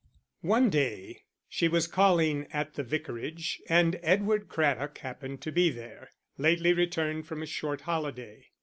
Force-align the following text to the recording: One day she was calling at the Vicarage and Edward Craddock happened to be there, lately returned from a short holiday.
One 0.41 0.71
day 0.71 1.25
she 1.47 1.67
was 1.67 1.85
calling 1.85 2.47
at 2.51 2.73
the 2.73 2.81
Vicarage 2.81 3.61
and 3.69 3.99
Edward 4.01 4.49
Craddock 4.49 4.97
happened 4.97 5.41
to 5.43 5.51
be 5.51 5.69
there, 5.69 6.09
lately 6.39 6.73
returned 6.73 7.27
from 7.27 7.43
a 7.43 7.45
short 7.45 7.81
holiday. 7.81 8.49